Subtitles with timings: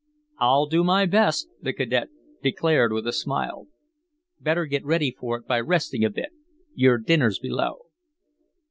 [0.39, 2.09] "I'll do my best," the cadet
[2.41, 3.67] declared with a smile.
[4.39, 6.31] "Better get ready for it by resting a bit.
[6.73, 7.81] Your dinner's ready below."